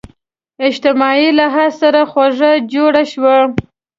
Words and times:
اجتماعي 0.67 1.27
لحاظ 1.37 1.71
سرخوږی 1.79 2.53
جوړ 2.73 2.93
شو 3.11 3.35